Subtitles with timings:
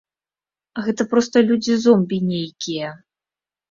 [0.87, 2.89] Гэта проста людзі-зомбі нейкія.